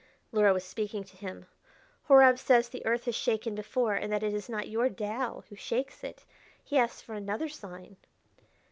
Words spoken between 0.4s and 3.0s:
was speaking to him. "Horab says the